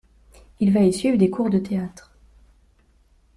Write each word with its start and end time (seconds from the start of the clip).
Il 0.59 0.73
va 0.73 0.79
y 0.79 0.91
suivre 0.91 1.15
des 1.19 1.29
cours 1.29 1.51
de 1.51 1.59
théâtre. 1.59 2.17